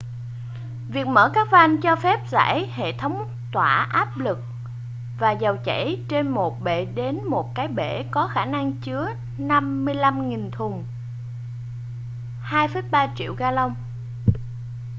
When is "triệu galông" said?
13.15-13.75